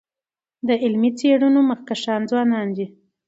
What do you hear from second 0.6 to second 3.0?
د علمي څېړنو مخکښان ځوانان دي.